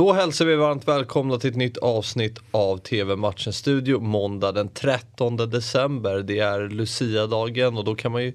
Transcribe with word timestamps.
Då 0.00 0.12
hälsar 0.12 0.44
vi 0.44 0.56
varmt 0.56 0.88
välkomna 0.88 1.38
till 1.38 1.50
ett 1.50 1.56
nytt 1.56 1.76
avsnitt 1.76 2.38
av 2.50 2.78
TV-matchen 2.78 3.52
Studio 3.52 4.00
måndag 4.00 4.52
den 4.52 4.68
13 4.68 5.36
december. 5.36 6.22
Det 6.22 6.38
är 6.38 6.68
Lucia-dagen 6.68 7.76
och 7.76 7.84
då 7.84 7.94
kan 7.94 8.12
man 8.12 8.24
ju 8.24 8.34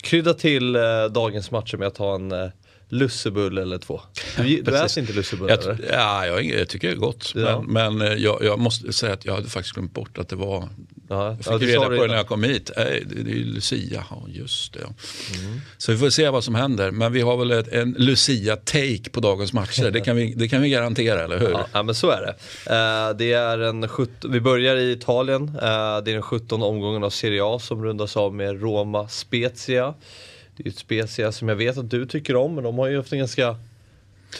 krydda 0.00 0.34
till 0.34 0.76
eh, 0.76 0.82
dagens 1.10 1.50
matcher 1.50 1.76
med 1.76 1.88
att 1.88 1.96
ha 1.96 2.14
en 2.14 2.32
eh, 2.32 2.48
lussebulle 2.88 3.62
eller 3.62 3.78
två. 3.78 4.00
Du, 4.36 4.62
du 4.62 4.76
äter 4.76 4.98
inte 4.98 5.12
lussebulle 5.12 5.52
Jag, 5.52 5.62
eller? 5.62 5.88
ja, 5.92 6.26
jag, 6.26 6.44
jag 6.44 6.68
tycker 6.68 6.88
det 6.88 6.94
är 6.94 6.98
gott. 6.98 7.32
Ja. 7.34 7.62
Men, 7.66 7.96
men 7.96 8.12
eh, 8.12 8.18
jag, 8.18 8.44
jag 8.44 8.58
måste 8.58 8.92
säga 8.92 9.12
att 9.12 9.24
jag 9.24 9.34
hade 9.34 9.48
faktiskt 9.48 9.74
glömt 9.74 9.94
bort 9.94 10.18
att 10.18 10.28
det 10.28 10.36
var 10.36 10.68
Ja, 11.10 11.26
jag 11.26 11.36
fick 11.38 11.46
ja, 11.46 11.58
du 11.58 11.66
reda 11.66 11.84
på 11.84 11.90
det 11.90 12.06
när 12.06 12.16
jag 12.16 12.26
kom 12.26 12.42
hit. 12.42 12.70
Äh, 12.76 12.84
det, 12.84 13.00
det 13.04 13.30
är 13.30 13.34
ju 13.34 13.44
Lucia, 13.44 14.04
ja 14.10 14.24
just 14.28 14.72
det. 14.72 14.80
Mm. 14.80 15.60
Så 15.78 15.92
vi 15.92 15.98
får 15.98 16.10
se 16.10 16.28
vad 16.28 16.44
som 16.44 16.54
händer. 16.54 16.90
Men 16.90 17.12
vi 17.12 17.20
har 17.20 17.36
väl 17.36 17.50
ett, 17.50 17.68
en 17.68 17.96
Lucia-take 17.96 19.10
på 19.10 19.20
dagens 19.20 19.52
matcher. 19.52 19.90
Det 19.90 20.00
kan 20.00 20.16
vi, 20.16 20.34
det 20.34 20.48
kan 20.48 20.62
vi 20.62 20.68
garantera, 20.68 21.24
eller 21.24 21.38
hur? 21.38 21.50
Ja, 21.50 21.66
ja 21.72 21.82
men 21.82 21.94
så 21.94 22.10
är 22.10 22.20
det. 22.20 22.34
Eh, 22.74 23.16
det 23.16 23.32
är 23.32 23.58
en 23.58 23.88
17, 23.88 24.32
vi 24.32 24.40
börjar 24.40 24.76
i 24.76 24.92
Italien. 24.92 25.42
Eh, 25.42 25.52
det 26.04 26.10
är 26.10 26.12
den 26.12 26.22
17 26.22 26.62
omgången 26.62 27.04
av 27.04 27.10
Serie 27.10 27.44
A 27.44 27.58
som 27.58 27.84
rundas 27.84 28.16
av 28.16 28.34
med 28.34 28.62
Roma 28.62 29.08
Spezia. 29.08 29.94
Det 30.56 30.66
är 30.66 30.68
ett 30.68 30.78
Spezia 30.78 31.32
som 31.32 31.48
jag 31.48 31.56
vet 31.56 31.78
att 31.78 31.90
du 31.90 32.06
tycker 32.06 32.36
om 32.36 32.54
men 32.54 32.64
de 32.64 32.78
har 32.78 32.88
ju 32.88 32.96
haft 32.96 33.12
en 33.12 33.18
ganska 33.18 33.56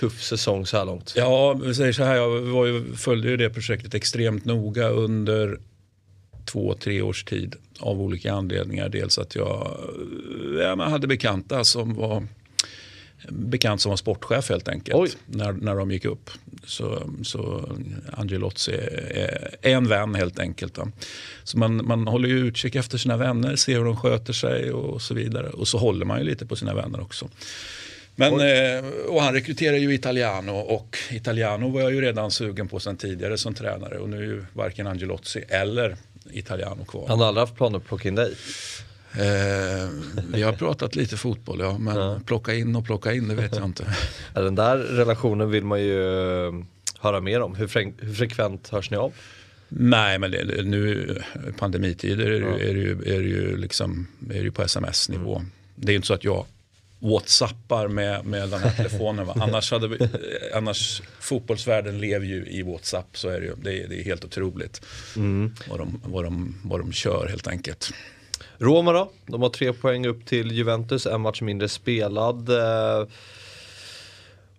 tuff 0.01 0.23
säsong 0.23 0.67
så 0.67 0.77
här 0.77 0.85
långt. 0.85 1.13
Ja, 1.17 1.53
vi 1.53 1.75
säger 1.75 1.93
så 1.93 2.05
här, 2.05 2.17
jag 2.17 2.69
ju, 2.69 2.95
följde 2.97 3.29
ju 3.29 3.37
det 3.37 3.51
projektet 3.51 3.95
extremt 3.95 4.45
noga 4.45 4.89
under 4.89 5.59
två, 6.53 6.75
tre 6.75 7.03
års 7.03 7.25
tid 7.25 7.57
av 7.81 8.01
olika 8.01 8.33
anledningar. 8.33 8.89
Dels 8.89 9.19
att 9.19 9.35
jag 9.35 9.77
ja, 10.61 10.77
men 10.77 10.91
hade 10.91 11.07
bekanta 11.07 11.65
som 11.65 11.95
var 11.95 12.27
bekant 13.29 13.81
som 13.81 13.91
var 13.91 13.97
sportchef 13.97 14.49
helt 14.49 14.69
enkelt 14.69 14.97
Oj. 14.97 15.11
när, 15.27 15.53
när 15.53 15.77
de 15.77 15.91
gick 15.91 16.05
upp. 16.05 16.31
Så, 16.65 17.11
så 17.23 17.69
Angelozzi 18.13 18.73
är, 18.73 19.57
är 19.63 19.75
en 19.75 19.89
vän 19.89 20.15
helt 20.15 20.39
enkelt. 20.39 20.75
Då. 20.75 20.89
Så 21.45 21.59
man, 21.59 21.87
man 21.87 22.07
håller 22.07 22.29
ju 22.29 22.39
utkik 22.39 22.75
efter 22.75 22.99
sina 22.99 23.17
vänner, 23.17 23.57
ser 23.57 23.79
hur 23.79 23.85
de 23.85 23.97
sköter 23.97 24.33
sig 24.33 24.73
och 24.73 25.03
så 25.03 25.15
vidare. 25.15 25.49
Och 25.49 25.69
så 25.69 25.79
håller 25.79 26.07
man 26.07 26.19
ju 26.19 26.25
lite 26.25 26.47
på 26.47 26.57
sina 26.57 26.75
vänner 26.75 27.01
också. 27.01 27.29
Men, 28.15 28.33
eh, 28.33 28.85
och 29.09 29.23
han 29.23 29.35
rekryterar 29.35 29.77
ju 29.77 29.95
Italiano 29.95 30.53
och 30.53 30.99
Italiano 31.11 31.69
var 31.69 31.81
jag 31.81 31.93
ju 31.93 32.01
redan 32.01 32.31
sugen 32.31 32.69
på 32.69 32.81
sedan 32.81 32.97
tidigare 32.97 33.39
som 33.39 33.55
tränare 33.55 33.99
och 33.99 34.09
nu 34.09 34.17
är 34.17 34.23
ju 34.23 34.45
varken 34.53 34.87
Angelozzi 34.87 35.45
eller 35.49 35.97
Italiano 36.33 36.85
kvar. 36.85 37.05
Han 37.09 37.19
har 37.21 37.27
aldrig 37.27 37.41
haft 37.43 37.57
planer 37.57 37.79
på 37.79 37.83
att 37.83 37.89
plocka 37.89 38.09
in 38.09 38.15
dig. 38.15 38.35
Eh, 39.15 39.89
vi 40.33 40.43
har 40.43 40.53
pratat 40.53 40.97
lite 40.97 41.17
fotboll 41.17 41.61
ja, 41.61 41.79
men 41.79 42.21
plocka 42.25 42.55
in 42.55 42.77
och 42.77 42.85
plocka 42.85 43.13
in 43.13 43.29
det 43.29 43.35
vet 43.35 43.57
jag 43.57 43.65
inte. 43.65 43.95
Ja, 44.35 44.41
Den 44.41 44.55
där 44.55 44.77
relationen 44.79 45.51
vill 45.51 45.65
man 45.65 45.81
ju 45.83 46.03
eh, 46.47 46.53
höra 47.01 47.21
mer 47.21 47.41
om. 47.41 47.55
Hur, 47.55 47.67
frek- 47.67 47.95
hur 47.99 48.15
frekvent 48.15 48.69
hörs 48.69 48.91
ni 48.91 48.97
av? 48.97 49.13
Nej 49.69 50.19
men 50.19 50.31
det, 50.31 50.63
nu 50.65 51.17
pandemitider 51.59 52.27
är 52.27 52.31
det, 52.31 52.37
ju- 52.37 52.71
är 52.71 52.75
det, 52.75 52.81
ju, 52.81 52.93
är 53.15 53.21
det 53.21 53.29
ju 53.29 53.57
liksom, 53.57 54.07
är 54.31 54.35
det 54.35 54.41
ju 54.41 54.51
på 54.53 54.63
sms-nivå. 54.63 55.43
Det 55.77 55.89
är 55.89 55.93
ju 55.93 55.97
inte 55.97 56.07
så 56.09 56.15
att 56.15 56.25
jag 56.25 56.45
whatsappar 57.01 57.89
med, 57.89 58.25
med 58.25 58.49
den 58.49 58.61
här 58.61 58.71
telefonen. 58.71 59.27
Va? 59.27 59.35
Annars, 59.41 59.71
hade 59.71 59.89
vi, 59.89 60.03
eh, 60.03 60.09
annars 60.55 61.03
fotbollsvärlden 61.21 62.01
lever 62.01 62.27
ju 62.27 62.47
i 62.47 62.63
whatsapp 62.63 63.19
så 63.19 63.29
är 63.29 63.41
det 63.41 63.47
ju. 63.47 63.55
Det 63.63 63.83
är, 63.83 63.89
det 63.89 64.01
är 64.01 64.05
helt 64.05 64.25
otroligt 64.25 64.87
vad, 65.69 65.79
de, 65.79 66.01
vad, 66.05 66.25
de, 66.25 66.61
vad 66.65 66.81
de 66.81 66.93
kör 66.93 67.29
helt 67.29 67.47
enkelt. 67.47 67.91
Roma 68.59 68.93
då? 68.93 69.13
De 69.27 69.43
har 69.43 69.49
tre 69.49 69.73
poäng 69.73 70.07
upp 70.07 70.27
till 70.27 70.53
Juventus, 70.53 71.07
en 71.07 71.21
match 71.21 71.43
mindre 71.43 71.69
spelad. 71.69 72.49
Eh, 72.49 73.07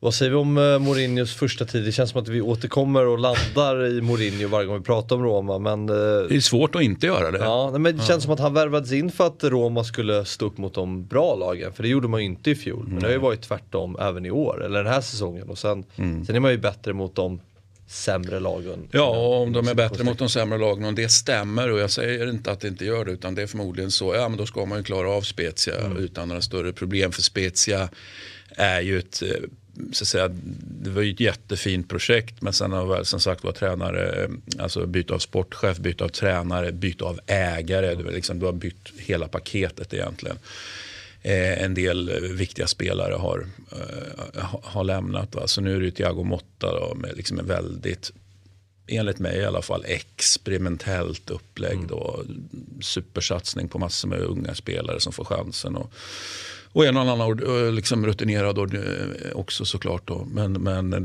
vad 0.04 0.14
säger 0.14 0.30
vi 0.32 0.38
om 0.38 0.58
eh, 0.58 0.80
Mourinhos 0.80 1.36
första 1.36 1.66
tid? 1.66 1.84
Det 1.86 1.92
känns 1.92 2.10
som 2.10 2.22
att 2.22 2.28
vi 2.28 2.42
återkommer 2.42 3.06
och 3.06 3.20
landar 3.20 3.86
i 3.86 4.02
Mourinho 4.02 4.48
varje 4.48 4.68
gång 4.68 4.78
vi 4.78 4.84
pratar 4.84 5.16
om 5.16 5.24
Roma. 5.24 5.60
Men, 5.60 5.90
eh, 5.90 5.96
Det 6.30 6.36
är 6.36 6.40
svårt 6.40 6.76
att 6.76 6.82
inte 6.82 7.06
göra 7.08 7.32
det. 7.32 7.38
ja, 7.38 7.72
men 7.78 7.98
det 7.98 8.04
känns 8.04 8.24
som 8.24 8.34
att 8.34 8.40
han 8.40 8.54
värvades 8.54 8.92
in 8.92 9.12
för 9.12 9.28
att 9.28 9.44
Roma 9.44 9.84
skulle 9.84 10.26
stå 10.26 10.46
upp 10.46 10.58
mot 10.58 10.74
de 10.74 11.06
bra 11.06 11.36
lagen. 11.36 11.74
För 11.74 11.84
det 11.84 11.90
gjorde 11.90 12.08
man 12.08 12.20
ju 12.20 12.26
inte 12.26 12.52
i 12.52 12.56
fjol. 12.56 12.86
Men 12.88 13.00
det 13.00 13.06
har 13.06 13.12
ju 13.12 13.18
varit 13.20 13.42
tvärtom 13.42 13.98
även 14.00 14.26
i 14.26 14.32
år, 14.32 14.66
eller 14.66 14.84
den 14.84 14.94
här 14.94 15.02
säsongen. 15.02 15.50
Och 15.50 15.58
sen, 15.58 15.84
sen 15.96 16.36
är 16.36 16.40
man 16.40 16.52
ju 16.52 16.58
bättre 16.58 16.94
mot 16.94 17.16
de 17.16 17.40
sämre 17.88 18.40
lagen. 18.40 18.88
Ja, 18.92 19.10
och 19.10 19.42
om 19.42 19.52
de 19.54 19.68
är 19.68 19.74
bättre 19.76 20.04
mot 20.04 20.18
de 20.18 20.30
sämre 20.30 20.58
lagen, 20.58 20.86
om 20.86 20.96
det 20.96 21.10
stämmer 21.12 21.72
och 21.72 21.80
jag 21.80 21.92
säger 21.92 22.30
inte 22.30 22.52
att 22.52 22.60
det 22.60 22.68
inte 22.68 22.86
gör 22.86 23.06
det 23.06 23.12
utan 23.12 23.36
det 23.36 23.42
är 23.42 23.48
förmodligen 23.48 23.92
så, 23.92 24.16
ja 24.16 24.30
men 24.30 24.38
då 24.38 24.46
ska 24.46 24.66
man 24.66 24.78
ju 24.78 24.84
klara 24.84 25.10
av 25.10 25.22
Spezia 25.22 25.74
utan 26.00 26.28
några 26.28 26.42
större 26.42 26.74
problem 26.74 27.12
för 27.12 27.22
Spezia 27.22 27.90
är 28.56 28.82
ju 28.82 29.00
ett, 29.00 29.22
eh, 29.22 29.30
så 29.92 30.04
att 30.04 30.08
säga, 30.08 30.28
det 30.84 30.90
var 30.90 31.02
ju 31.02 31.12
ett 31.14 31.20
jättefint 31.20 31.90
projekt 31.90 32.42
men 32.42 32.54
sen 32.54 32.72
har 32.72 32.86
väl 32.86 33.06
som 33.06 33.20
sagt 33.20 33.44
var 33.44 33.52
tränare, 33.52 34.24
eh, 34.24 34.30
alltså 34.60 34.86
byte 34.86 35.14
av 35.14 35.20
sportchef, 35.20 35.78
byte 35.78 36.04
av 36.04 36.10
tränare, 36.10 36.72
byte 36.72 37.04
av 37.04 37.20
ägare, 37.28 37.96
du, 37.96 38.12
liksom, 38.12 38.40
du 38.40 38.46
har 38.46 38.54
bytt 38.54 38.90
hela 38.98 39.28
paketet 39.28 39.94
egentligen. 39.94 40.38
Eh, 41.22 41.64
en 41.64 41.74
del 41.74 42.20
viktiga 42.36 42.68
spelare 42.68 43.14
har, 43.14 43.48
eh, 43.72 44.44
ha- 44.44 44.62
har 44.64 44.84
lämnat. 44.84 45.36
Va? 45.36 45.48
Så 45.48 45.62
nu 45.62 45.76
är 45.76 45.80
det 45.80 45.92
Thiago 45.92 46.24
Motta 46.24 46.80
då, 46.80 46.96
med 46.96 47.18
liksom 47.18 47.40
en 47.40 47.48
väldigt, 47.48 48.12
enligt 48.88 49.20
mig 49.20 49.38
i 49.38 49.46
alla 49.46 49.62
fall, 49.62 49.86
experimentellt 49.88 51.30
upplägg. 51.30 51.88
Då. 51.88 52.24
Supersatsning 52.82 53.68
på 53.68 53.80
massor 53.80 54.08
med 54.08 54.20
unga 54.20 54.56
spelare 54.56 55.00
som 55.00 55.14
får 55.14 55.26
chansen. 55.26 55.76
Och, 55.76 55.94
och 56.74 56.86
en 56.86 56.96
och 56.96 57.02
annan 57.02 57.22
ord- 57.22 57.44
eh, 57.44 57.72
liksom 57.72 58.06
rutinerad 58.06 58.58
ord- 58.60 58.76
eh, 58.76 59.32
också 59.34 59.66
såklart. 59.66 60.08
Då. 60.08 60.28
Men, 60.32 60.54
men 60.54 60.94
eh, 60.94 61.02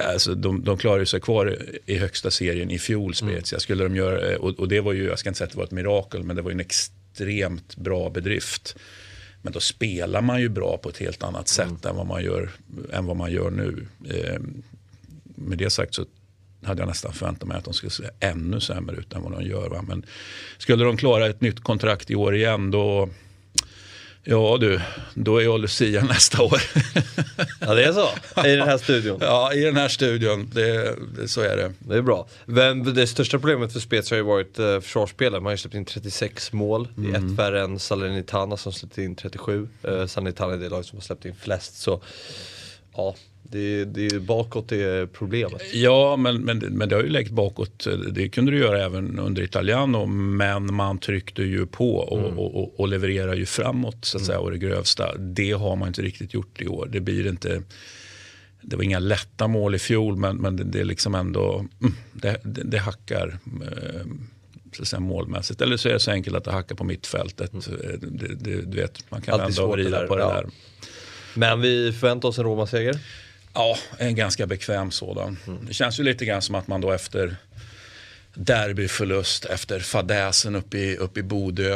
Alltså, 0.00 0.34
de, 0.34 0.64
de 0.64 0.78
klarade 0.78 1.06
sig 1.06 1.20
kvar 1.20 1.58
i 1.86 1.98
högsta 1.98 2.30
serien 2.30 2.70
i 2.70 2.78
fjol, 2.78 3.14
Spezia. 3.14 3.58
Skulle 3.60 3.84
de 3.84 3.96
göra, 3.96 4.38
och, 4.38 4.58
och 4.60 4.68
det 4.68 4.80
var 4.80 4.92
ju, 4.92 5.04
jag 5.04 5.18
ska 5.18 5.28
inte 5.28 5.38
säga 5.38 5.46
att 5.46 5.52
det 5.52 5.58
var 5.58 5.64
ett 5.64 5.70
mirakel, 5.70 6.22
men 6.22 6.36
det 6.36 6.42
var 6.42 6.50
en 6.50 6.60
extremt 6.60 7.76
bra 7.76 8.10
bedrift. 8.10 8.76
Men 9.42 9.52
då 9.52 9.60
spelar 9.60 10.20
man 10.20 10.40
ju 10.40 10.48
bra 10.48 10.78
på 10.78 10.88
ett 10.88 10.98
helt 10.98 11.22
annat 11.22 11.48
sätt 11.48 11.84
än, 11.84 11.96
vad 11.96 12.06
man 12.06 12.24
gör, 12.24 12.50
än 12.92 13.06
vad 13.06 13.16
man 13.16 13.32
gör 13.32 13.50
nu. 13.50 13.86
Eh, 14.10 14.40
med 15.24 15.58
det 15.58 15.70
sagt 15.70 15.94
så 15.94 16.04
hade 16.62 16.82
jag 16.82 16.88
nästan 16.88 17.12
förväntat 17.12 17.48
mig 17.48 17.56
att 17.56 17.64
de 17.64 17.74
skulle 17.74 17.90
se 17.90 18.04
ännu 18.20 18.60
sämre 18.60 18.96
ut 18.96 19.12
än 19.12 19.22
vad 19.22 19.32
de 19.32 19.42
gör. 19.42 19.68
Va? 19.68 19.84
Men 19.88 20.06
skulle 20.58 20.84
de 20.84 20.96
klara 20.96 21.26
ett 21.26 21.40
nytt 21.40 21.60
kontrakt 21.60 22.10
i 22.10 22.14
år 22.14 22.36
igen 22.36 22.70
då, 22.70 23.08
ja 24.30 24.56
du, 24.60 24.80
då 25.14 25.36
är 25.36 25.44
jag 25.44 25.60
Lucia 25.60 26.04
nästa 26.04 26.42
år. 26.42 26.62
Ja 27.60 27.74
det 27.74 27.84
är 27.84 27.92
så, 27.92 28.08
i 28.46 28.56
den 28.56 28.68
här 28.68 28.78
studion. 28.78 29.18
ja, 29.20 29.52
i 29.52 29.60
den 29.60 29.76
här 29.76 29.88
studion, 29.88 30.50
det, 30.54 30.96
det, 31.16 31.28
så 31.28 31.40
är 31.40 31.56
det. 31.56 31.72
Det 31.78 31.96
är 31.96 32.02
bra. 32.02 32.28
Men 32.46 32.94
det 32.94 33.06
största 33.06 33.38
problemet 33.38 33.72
för 33.72 33.80
Spezia 33.80 34.14
har 34.14 34.18
ju 34.18 34.26
varit 34.26 34.58
eh, 34.58 34.80
försvarsspelen. 34.80 35.42
Man 35.42 35.44
har 35.44 35.50
ju 35.50 35.56
släppt 35.56 35.74
in 35.74 35.84
36 35.84 36.52
mål. 36.52 36.88
Det 36.94 37.10
är 37.10 37.14
ett 37.14 37.36
färre 37.36 37.62
än 37.62 37.78
Salernitana 37.78 38.56
som 38.56 38.72
släppte 38.72 39.02
in 39.02 39.14
37. 39.14 39.68
Eh, 39.82 40.06
Salernitana 40.06 40.52
är 40.54 40.58
det 40.58 40.68
lag 40.68 40.84
som 40.84 40.98
har 40.98 41.02
släppt 41.02 41.24
in 41.24 41.34
flest. 41.40 41.80
Så 41.80 42.00
ja, 42.98 43.14
det, 43.42 43.84
det 43.84 44.06
är 44.06 44.18
bakåt 44.18 44.68
det 44.68 44.82
är 44.82 45.06
problemet. 45.06 45.62
Ja, 45.74 46.16
men, 46.16 46.40
men, 46.40 46.58
men 46.58 46.88
det 46.88 46.94
har 46.94 47.02
ju 47.02 47.08
läckt 47.08 47.30
bakåt. 47.30 47.86
Det 48.12 48.28
kunde 48.28 48.52
du 48.52 48.58
göra 48.58 48.84
även 48.84 49.18
under 49.18 49.42
Italiano. 49.42 50.06
Men 50.06 50.74
man 50.74 50.98
tryckte 50.98 51.42
ju 51.42 51.66
på 51.66 51.96
och, 51.96 52.38
och, 52.38 52.56
och, 52.56 52.80
och 52.80 52.88
levererar 52.88 53.34
ju 53.34 53.46
framåt 53.46 54.04
så 54.04 54.18
att 54.18 54.24
säga, 54.24 54.40
och 54.40 54.50
det 54.50 54.58
grövsta. 54.58 55.16
Det 55.18 55.52
har 55.52 55.76
man 55.76 55.88
inte 55.88 56.02
riktigt 56.02 56.34
gjort 56.34 56.60
i 56.60 56.66
år. 56.66 56.88
Det 56.92 57.00
blir 57.00 57.26
inte... 57.26 57.62
Det 58.62 58.76
var 58.76 58.82
inga 58.82 58.98
lätta 58.98 59.48
mål 59.48 59.74
i 59.74 59.78
fjol, 59.78 60.16
men, 60.16 60.36
men 60.36 60.56
det, 60.56 60.64
det 60.64 60.80
är 60.80 60.84
liksom 60.84 61.14
ändå... 61.14 61.66
mm, 61.80 61.94
Det, 62.12 62.40
det, 62.44 62.62
det 62.64 62.78
hackar 62.78 63.38
eh, 63.62 64.06
så 64.72 64.82
att 64.82 64.88
säga, 64.88 65.00
målmässigt. 65.00 65.60
Eller 65.60 65.76
så 65.76 65.88
är 65.88 65.92
det 65.92 66.00
så 66.00 66.10
enkelt 66.10 66.36
att 66.36 66.44
det 66.44 66.52
hackar 66.52 66.74
på 66.74 66.84
mittfältet. 66.84 67.54
Eh, 67.54 67.62
Det, 68.00 68.34
det, 68.34 68.62
du 68.62 68.76
vet, 68.76 69.10
man 69.10 69.22
kan 69.22 69.40
Alltid 69.40 69.56
vända 69.56 69.62
och 69.62 69.72
vrida 69.72 70.00
där, 70.00 70.06
på 70.06 70.16
det 70.16 70.22
ja. 70.22 70.44
Men 71.34 71.60
vi 71.60 71.92
förväntar 71.92 72.28
oss 72.28 72.38
en 72.38 72.44
Roma-seger. 72.44 72.98
Ja, 73.54 73.78
en 73.98 74.14
ganska 74.14 74.46
bekväm 74.46 74.90
sådan. 74.90 75.38
Det 75.68 75.74
känns 75.74 76.00
ju 76.00 76.04
lite 76.04 76.24
grann 76.24 76.42
som 76.42 76.54
att 76.54 76.68
man 76.68 76.80
då 76.80 76.92
efter 76.92 77.36
derbyförlust, 78.34 79.44
efter 79.44 79.80
fadäsen 79.80 80.56
uppe 80.56 80.78
i, 80.78 80.96
uppe 80.96 81.20
i 81.20 81.22
Bodö 81.22 81.74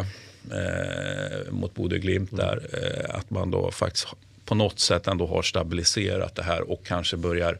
eh, 0.52 1.50
mot 1.50 1.74
Bodö 1.74 1.98
Glimt 1.98 2.36
där, 2.36 2.68
eh, 2.72 3.16
att 3.16 3.30
man 3.30 3.50
då 3.50 3.70
faktiskt 3.70 4.06
på 4.44 4.54
något 4.54 4.78
sätt 4.78 5.06
ändå 5.06 5.26
har 5.26 5.42
stabiliserat 5.42 6.34
det 6.34 6.42
här 6.42 6.70
och 6.70 6.86
kanske 6.86 7.16
börjar, 7.16 7.58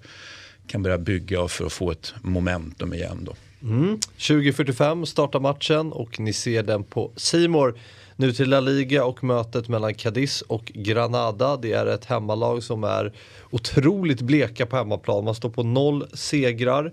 kan 0.67 0.83
börja 0.83 0.99
bygga 0.99 1.49
för 1.49 1.67
att 1.67 1.73
få 1.73 1.91
ett 1.91 2.15
momentum 2.23 2.95
igen 2.95 3.25
då. 3.25 3.35
20.45 3.63 5.05
startar 5.05 5.41
matchen 5.41 5.93
och 5.93 6.21
ni 6.21 6.33
ser 6.33 6.63
den 6.63 6.85
på 6.85 7.11
Simor. 7.17 7.79
Nu 8.23 8.33
till 8.33 8.51
La 8.51 8.61
Liga 8.61 9.05
och 9.05 9.25
mötet 9.25 9.69
mellan 9.69 9.95
Cadiz 9.95 10.43
och 10.43 10.65
Granada. 10.65 11.57
Det 11.57 11.73
är 11.73 11.87
ett 11.87 12.05
hemmalag 12.05 12.63
som 12.63 12.85
är 12.85 13.13
otroligt 13.51 14.21
bleka 14.21 14.67
på 14.67 14.77
hemmaplan. 14.77 15.25
Man 15.25 15.35
står 15.35 15.51
på 15.51 15.63
noll 15.63 16.07
segrar, 16.13 16.93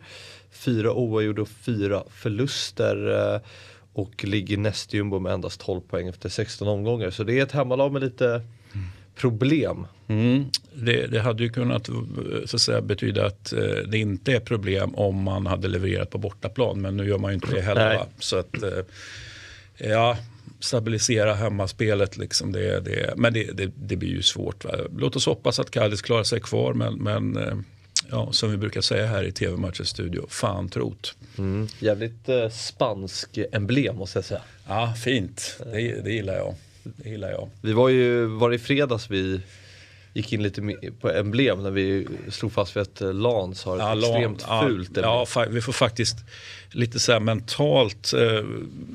fyra 0.52 0.94
oavgjorda 0.94 1.42
och 1.42 1.50
fyra 1.50 2.04
förluster. 2.10 3.34
eh, 3.36 3.42
Och 3.94 4.24
ligger 4.24 4.58
näst 4.58 4.94
jumbo 4.94 5.20
med 5.20 5.34
endast 5.34 5.62
12 5.62 5.82
poäng 5.82 6.08
efter 6.08 6.30
16 6.30 6.68
omgångar. 6.68 7.10
Så 7.10 7.24
det 7.24 7.40
är 7.40 7.44
ett 7.44 7.52
hemmalag 7.52 7.92
med 7.92 8.02
lite 8.02 8.42
problem. 9.16 9.88
Mm. 10.08 10.46
Det, 10.74 11.08
det, 11.08 11.20
hade 11.20 11.44
ju 11.44 11.50
kunnat 11.50 11.90
så 12.46 12.56
att 12.56 12.62
säga, 12.62 12.82
betyda 12.82 13.26
att 13.26 13.54
eh, 13.54 13.60
det 13.88 13.98
inte 13.98 14.34
är 14.34 14.40
problem 14.40 14.96
om 14.96 15.24
man 15.24 15.46
hade 15.46 15.68
levererat 15.68 16.10
på 16.10 16.18
bortaplan. 16.18 16.82
Men 16.82 16.98
nu 16.98 17.08
gör 17.08 17.18
man 17.18 17.32
ju 17.32 17.36
inte 17.36 17.56
det 17.56 17.62
heller. 17.62 18.02
Så 18.20 18.38
att, 18.38 18.64
eh, 18.64 18.84
ja, 19.78 20.18
stabilisera 20.60 21.34
hemmaspelet. 21.34 22.18
Liksom 22.18 22.52
det, 22.52 22.80
det, 22.80 23.14
men 23.18 23.34
det, 23.34 23.52
det, 23.52 23.72
det 23.76 23.96
blir 23.96 24.10
ju 24.10 24.22
svårt. 24.22 24.66
Va? 24.66 24.72
Låt 24.98 25.16
oss 25.16 25.26
hoppas 25.26 25.60
att 25.60 25.72
Cadiz 25.72 26.02
klarar 26.02 26.24
sig 26.24 26.40
kvar. 26.40 26.74
Men, 26.74 26.96
men 26.96 27.38
eh, 27.38 27.56
ja, 28.12 28.32
som 28.32 28.52
vi 28.52 28.58
brukar 28.58 28.82
säga 28.82 29.08
här 29.08 29.24
i 29.24 29.32
TV-matchens 29.32 29.90
studio, 29.90 30.26
fan 30.30 30.70
trot. 30.70 31.16
Mm. 31.38 31.68
Jävligt 31.80 32.30
eh, 32.30 32.50
spansk 32.50 33.40
emblem 33.52 33.96
måste 33.96 34.18
jag 34.18 34.26
säga. 34.26 34.42
Ja, 34.68 34.94
fint. 35.04 35.58
Det, 35.66 36.02
det 36.04 36.12
gillar 36.12 36.36
jag. 36.36 36.56
Det 36.84 37.10
gillar 37.10 37.32
jag. 37.32 37.50
Vi 37.62 37.74
var 37.74 37.90
ju, 37.90 38.26
var 38.26 38.50
det 38.50 38.56
i 38.56 38.60
fredags 38.60 39.10
vi 39.12 39.42
gick 40.14 40.34
in 40.34 40.44
lite 40.44 40.62
på 41.02 41.10
emblem 41.10 41.64
när 41.64 41.72
vi 41.72 42.08
slog 42.30 42.52
fast 42.52 42.76
vid 42.76 42.82
att 42.82 43.02
Lans 43.16 43.64
har 43.64 43.76
ett 43.76 43.82
ja, 43.82 43.98
extremt 43.98 44.46
fult 44.64 44.92
ja, 44.94 45.26
ja, 45.36 45.46
vi 45.50 45.62
får 45.62 45.74
faktiskt 45.74 46.18
lite 46.72 47.00
så 47.00 47.20
mentalt 47.20 48.14
eh, 48.14 48.46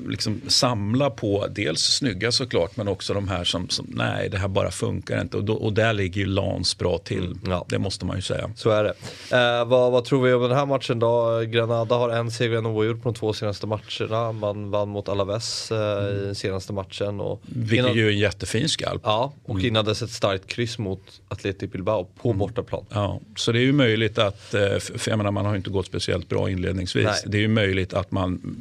liksom 0.07 0.41
samla 0.47 1.09
på 1.09 1.47
dels 1.49 1.81
snygga 1.81 2.31
såklart 2.31 2.77
men 2.77 2.87
också 2.87 3.13
de 3.13 3.27
här 3.27 3.43
som, 3.43 3.69
som 3.69 3.85
nej 3.89 4.29
det 4.29 4.37
här 4.37 4.47
bara 4.47 4.71
funkar 4.71 5.21
inte 5.21 5.37
och, 5.37 5.43
då, 5.43 5.53
och 5.53 5.73
där 5.73 5.93
ligger 5.93 6.21
ju 6.21 6.27
Lans 6.27 6.77
bra 6.77 6.97
till. 6.97 7.25
Mm, 7.25 7.39
ja. 7.45 7.65
Det 7.69 7.79
måste 7.79 8.05
man 8.05 8.15
ju 8.15 8.21
säga. 8.21 8.51
Så 8.55 8.69
är 8.69 8.83
det. 8.83 8.93
Eh, 9.37 9.65
vad, 9.65 9.91
vad, 9.91 10.05
tror 10.05 10.23
vi 10.23 10.33
om 10.33 10.41
den 10.41 10.51
här 10.51 10.65
matchen 10.65 10.99
då? 10.99 11.41
Granada 11.47 11.95
har 11.95 12.09
en 12.09 12.31
seger 12.31 12.51
och 12.51 12.59
en 12.59 12.65
oavgjord 12.65 13.03
på 13.03 13.09
de 13.09 13.15
två 13.15 13.33
senaste 13.33 13.67
matcherna. 13.67 14.31
Man 14.31 14.71
vann 14.71 14.89
mot 14.89 15.09
Alaves 15.09 15.71
eh, 15.71 15.77
mm. 15.77 16.17
i 16.17 16.25
den 16.25 16.35
senaste 16.35 16.73
matchen. 16.73 17.19
Och 17.21 17.41
Vilket 17.45 17.77
innan, 17.77 17.93
ju 17.93 18.07
är 18.07 18.11
en 18.11 18.19
jättefin 18.19 18.69
skalp. 18.69 19.01
Ja, 19.05 19.33
och 19.43 19.55
mm. 19.55 19.65
innan 19.65 19.85
dess 19.85 20.01
ett 20.01 20.09
starkt 20.09 20.47
kryss 20.47 20.77
mot 20.77 21.04
Athletic 21.27 21.71
Bilbao 21.71 22.07
på 22.21 22.29
mm. 22.29 22.39
bortaplan. 22.39 22.85
Ja, 22.89 23.21
så 23.35 23.51
det 23.51 23.59
är 23.59 23.63
ju 23.63 23.71
möjligt 23.71 24.17
att, 24.17 24.53
eh, 24.53 24.77
för 24.79 25.11
jag 25.11 25.17
menar 25.17 25.31
man 25.31 25.45
har 25.45 25.55
inte 25.55 25.69
gått 25.69 25.85
speciellt 25.85 26.29
bra 26.29 26.49
inledningsvis. 26.49 27.05
Nej. 27.05 27.21
Det 27.25 27.37
är 27.37 27.41
ju 27.41 27.47
möjligt 27.47 27.93
att 27.93 28.11
man 28.11 28.55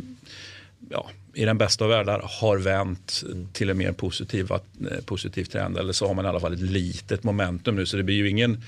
ja, 0.91 1.11
i 1.35 1.45
den 1.45 1.59
bästa 1.59 1.85
av 1.85 1.91
världar 1.91 2.23
har 2.41 2.59
vänt 2.59 3.25
till 3.53 3.71
en 3.71 3.79
mer 3.79 3.93
positiv, 3.93 4.51
eh, 4.53 5.05
positiv 5.05 5.45
trend. 5.45 5.79
Eller 5.79 5.93
så 5.93 6.07
har 6.07 6.15
man 6.15 6.25
i 6.25 6.29
alla 6.29 6.41
fall 6.41 6.53
ett 6.53 6.61
litet 6.61 7.25
momentum 7.25 7.77
nu. 7.77 7.87
Så 7.87 7.97
det 7.97 8.03
blir 8.03 8.17
ju 8.17 8.29
ingen, 8.29 8.63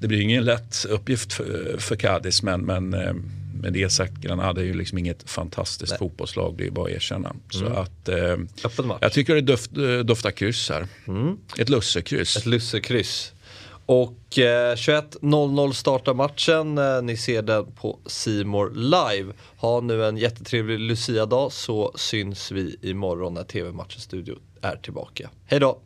det 0.00 0.08
blir 0.08 0.20
ingen 0.20 0.44
lätt 0.44 0.86
uppgift 0.88 1.32
för, 1.32 1.76
för 1.78 1.96
Cadiz. 1.96 2.42
Men, 2.42 2.60
men 2.60 2.94
eh, 2.94 3.14
med 3.60 3.72
det 3.72 3.90
sagt, 3.90 4.12
Granada 4.12 4.60
är 4.60 4.64
ju 4.64 4.74
liksom 4.74 4.98
inget 4.98 5.30
fantastiskt 5.30 5.92
Nej. 5.92 5.98
fotbollslag. 5.98 6.54
Det 6.58 6.66
är 6.66 6.70
bara 6.70 6.86
att 6.86 6.92
erkänna. 6.92 7.28
Mm. 7.28 7.40
Så 7.50 7.66
att, 7.66 8.08
eh, 8.08 8.96
jag 9.00 9.12
tycker 9.12 9.34
det 9.34 9.40
doft, 9.40 9.70
doftar 10.04 10.30
kryss 10.30 10.70
här. 10.70 10.86
Mm. 11.06 11.36
Ett 11.58 11.68
lussekryss. 11.68 12.36
Ett 12.36 12.46
lussekryss. 12.46 13.32
Och 13.86 14.38
eh, 14.38 14.74
21.00 14.74 15.72
startar 15.72 16.14
matchen. 16.14 16.78
Eh, 16.78 17.02
ni 17.02 17.16
ser 17.16 17.42
den 17.42 17.72
på 17.72 17.98
Simor 18.06 18.70
live. 18.74 19.32
Ha 19.56 19.80
nu 19.80 20.04
en 20.04 20.16
jättetrevlig 20.16 20.80
Lucia-dag 20.80 21.52
så 21.52 21.92
syns 21.96 22.50
vi 22.50 22.76
imorgon 22.82 23.34
när 23.34 23.44
TV-matchens 23.44 24.02
studio 24.02 24.38
är 24.62 24.76
tillbaka. 24.76 25.30
Hej 25.46 25.60
då! 25.60 25.80